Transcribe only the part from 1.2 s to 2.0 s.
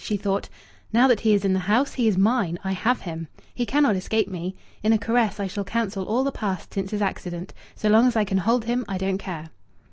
is in the house,